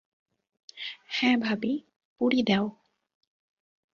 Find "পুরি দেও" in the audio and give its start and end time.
2.21-2.65